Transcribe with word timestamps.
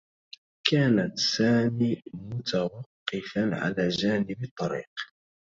كانت 0.67 1.19
سامي 1.19 2.01
متوقّفا 2.13 3.55
على 3.55 3.87
جانب 3.87 4.43
الطّريق. 4.43 4.91